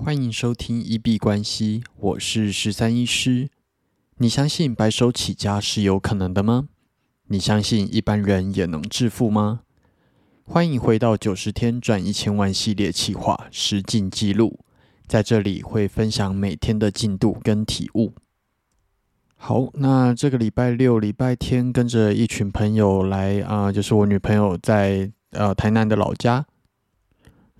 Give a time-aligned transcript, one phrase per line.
[0.00, 3.50] 欢迎收听一币关系，我是十三医师。
[4.18, 6.68] 你相信白手起家是有可能的吗？
[7.26, 9.62] 你相信一般人也能致富吗？
[10.44, 14.60] 欢迎回到九十天赚一千万系列企划实进记录，
[15.08, 18.14] 在这里会分享每天的进度跟体悟。
[19.36, 26.46] 好，那这个礼拜六、礼拜天跟着一群朋友来啊、就是我女朋友在呃台南的老家。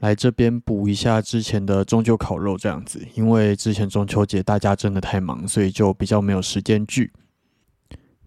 [0.01, 7.13] 来这边补一下之前的中秋烤肉这样子，因为之前中秋节大家真的太忙，所以就比较没有时间聚。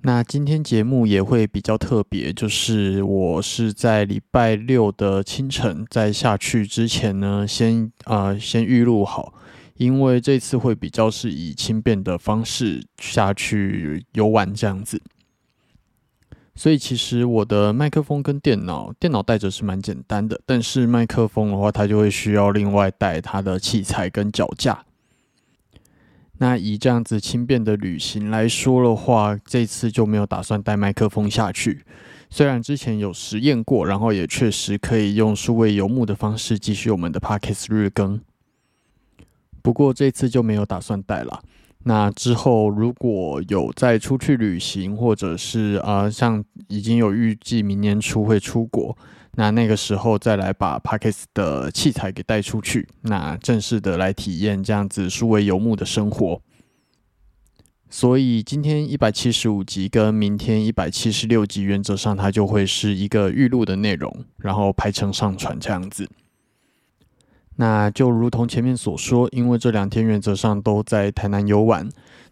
[0.04, 9.34] 那今天节目也会比较特别，就是我是在礼拜六的清晨在下去之前呢，先呃先预录好，
[9.78, 15.00] 因为这次会比较是以轻便的方式下去游玩这样子。
[16.62, 24.86] 所以其实我的麦克风跟电脑，电脑带着是蛮简单的，但是麦克风的话，它就会需要另外带它的器材跟脚架。
[26.38, 31.84] 那以这样子轻便的旅行来说的话，这次就没有打算带麦克风下去。
[32.30, 38.22] 虽然之前有实验过，然后也确实可以用数位游牧的方式继续我们的 Pocket 日更，
[39.64, 41.42] 不过这次就没有打算带了。
[41.84, 48.96] 那之后如果有再出去旅行，或者是啊、像已经有预计明年初会出国，
[49.36, 56.42] 那那个时候再来把 p a c k e s 的器材给带出去，那正式的来体验这样子数位游牧的生活。
[57.90, 66.08] 所以今天一百七十五集跟明天一百七十六集，原则上它就会是一个预录的内容，然后排成上传这样子。
[67.62, 71.88] 那就如同前面所说，因为这两天原则上都在台南游玩，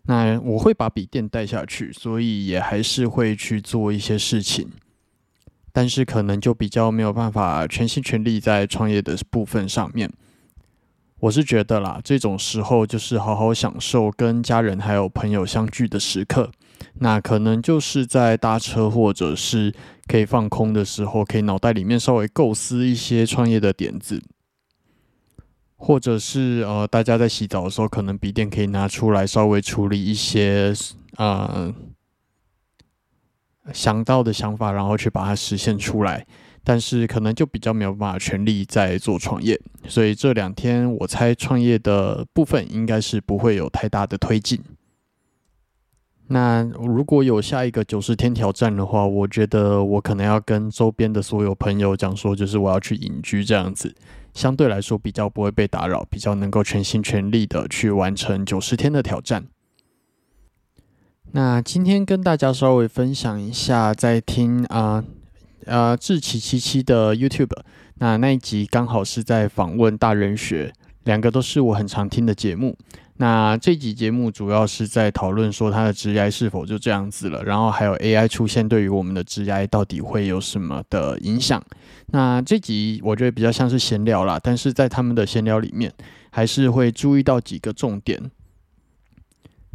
[0.08, 4.68] 那我会把笔电带下去，所以也还是会去做一些事情，
[5.72, 10.12] 但是可能就比较没有办法全心全力在创业的部分上面。
[11.20, 16.50] 我是觉得啦，这种时候就是好好享受跟家人还有朋友相聚的时刻，
[16.96, 19.72] 那可能就是在搭车或者是
[20.08, 24.20] 可以放空的时候，可以脑袋里面稍微构思一些创业的点子。
[25.82, 30.74] 或者是呃，大家在洗澡的时候，可能笔电可以拿出来稍微处理一些
[31.16, 31.74] 呃
[33.74, 36.28] 想到的想法，然后去把它实现出来。
[36.62, 44.62] 但是可能就比较没有办法全力在做创业，所以这两天我猜创业的部分应该是不会有太大的推进。
[46.28, 53.96] 那如果有下一个九十天挑战的话，我觉得我可能要跟周边的所有朋友讲说，就是我要去隐居这样子。
[54.40, 59.48] 相对来说比较不会被打扰，比较能够全心全力的去完成九十天的挑战。
[61.34, 65.04] 那今天跟大家稍微分享一下，在听啊
[65.66, 67.52] 呃志奇七七的 YouTube，
[67.96, 70.74] 那那一集刚好是在访问大人学，
[71.04, 72.78] 两个都是我很常听的节目。
[73.22, 81.62] 那这集节目主要是在讨论说它的职涯是否就这样子了，然后还有 AI 出现对于我们的职涯到底会有什么的影响。
[82.14, 85.94] 那这集我觉得比较像是闲聊啦，但是在他们的闲聊里面，
[86.32, 88.32] 还是会注意到几个重点。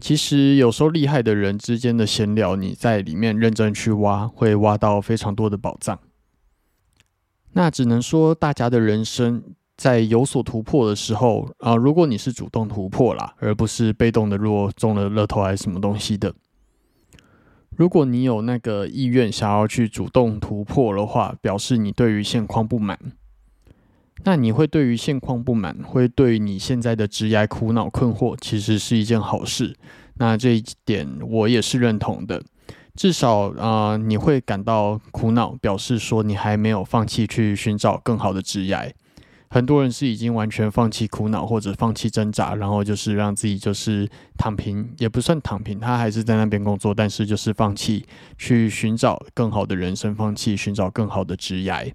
[0.01, 5.99] 其实有时候厉害的人之间的闲聊，你在里面认真去挖，会挖到非常多的宝藏。
[7.53, 9.43] 那只能说大家的人生。
[9.77, 16.35] 在有所突破的时候啊，如果你是主动突破啦，而不是被动的，如果中了乐透还是什么东西的，
[17.77, 22.99] 如果你有那个意愿想要去主动突破的话，表示你对于现况不满。
[24.23, 29.75] 那你会对于现况不满，会对你现在的职业苦恼困惑，其实是一件好事。
[30.15, 32.41] 那这一点我也是认同的，
[32.95, 38.95] 至少啊、你会感到苦恼，表示说你还没有放弃去寻找更好的职业。
[39.55, 48.05] 很多人是已经完全放弃苦恼或者放弃挣扎，然后就是让自己就是躺平，也不算躺平，他还是在那边工作，但是就是放弃
[48.37, 51.95] 去寻找更好的人生，放弃寻找更好的职业。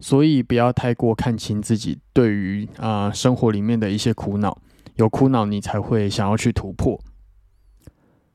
[0.00, 4.58] 所以不要太过看清自己对于啊、生活里面的一些苦恼，
[4.96, 7.00] 有苦恼你才会想要去突破。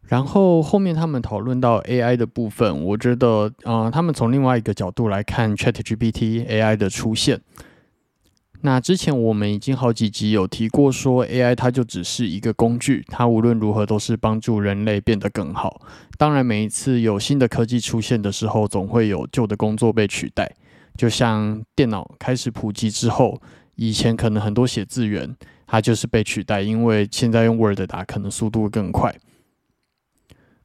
[0.09, 7.39] 然后后面他们讨论到 AI 的部分，我觉得，呃，他们从另外一个角度来看 ChatGPT AI 的出现。
[8.61, 15.79] 那之前我们已经好几集有提过，说 AI 它就只是一个工具，它无论如何都是帮助人类变得更好。
[16.17, 20.51] 当然，每一次有新的科技出现的时候，总会有旧的工作被取代。
[20.97, 23.39] 就像电脑开始普及之后，
[23.75, 25.33] 以前可能很多写字员
[25.67, 29.15] 它就是被取代，因为现在用 Word 打可能速度更快。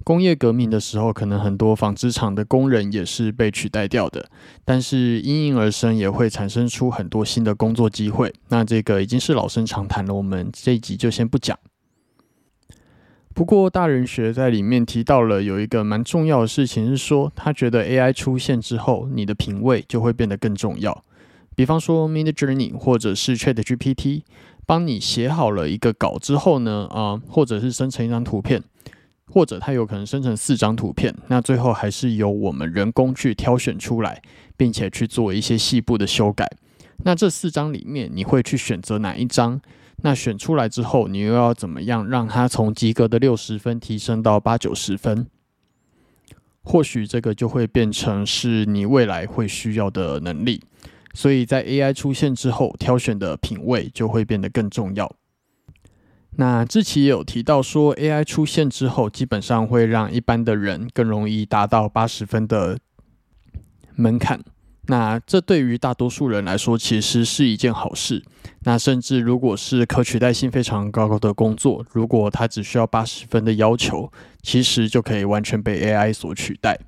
[0.05, 4.29] 工业革命的时候，可能很多纺织厂的工人也是被取代掉的，
[4.65, 8.33] 但是因应而生也会产生出很多新的工作机会。
[8.51, 11.59] 那这个已经是老生常谈了，我们这一集就先不讲。
[13.33, 21.03] 不过大人学在里面提到了有一个蛮重要的事情，是说他觉得 AI 出现之后，你的品味就会变得更重要。
[21.57, 24.23] 比方说 Mid Journey 或者是 Chat GPT，
[24.67, 28.63] 帮你写好了一个稿之后呢，啊，或者是生成一张图片。
[29.35, 34.23] 或者它有可能生成四张图片，那最后还是由我们人工去挑选出来，
[34.57, 36.49] 并且去做一些细部的修改。
[36.99, 39.61] 那这四张里面，你会去选择哪一张？
[40.03, 45.27] 那选出来之后，你又要怎么样让它从及格的六十分提升到八九十分？
[46.63, 50.63] 或许这个就会变成是你未来会需要的能力。
[51.13, 55.13] 所以在 AI 出现之后，挑选的品味就会变得更重要。
[56.37, 62.79] 那之前也有提到说，AI 出现之后，基本上会让一般的人更容易达到八十分的
[63.95, 64.41] 门槛。
[64.87, 68.23] 那这对于大多数人来说，其实是一件好事。
[68.65, 76.79] 那甚至如果是可取代性非常高的工作，如果它只需要八十分的要求，其实就可以完全被 AI 所取代。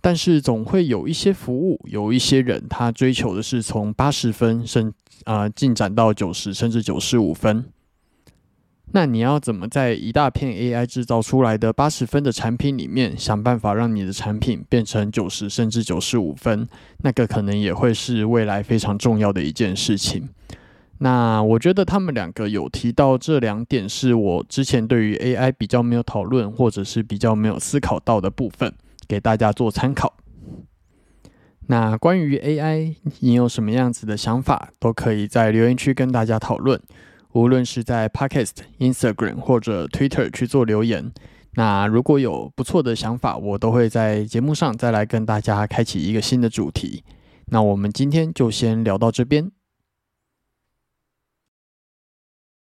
[0.00, 4.92] 但是总会有一些服务，有一些人他追求的是从八十分甚
[5.24, 7.66] 啊进展到九十甚至九十五分。
[8.94, 16.68] 那你要怎么在一大片 AI 制造出来的八十分的产品里面，想办法让你的产品变成九十甚至九十五分？
[16.98, 20.28] 那个可能也会是未来非常重要的一件事情。
[20.98, 28.72] 那我觉得他们两个有提到这两点，是我之前对于 AI 比较没有讨论，或者是比较没有思考到的部分，
[29.08, 30.14] 给大家做参考。
[31.68, 36.78] 那关于 AI，你有什么样子的想法，都可以在留言区跟大家讨论。
[37.32, 41.12] 无论是在 Podcast、Instagram 或者 Twitter 去做留言，
[41.54, 47.04] 那如果有不错的想法，我都会在节目上再来跟大家开启一个新的主题。
[47.46, 49.50] 那我们今天就先聊到这边。